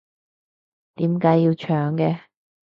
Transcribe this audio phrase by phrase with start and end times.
[0.95, 2.21] 點解要搶嘅？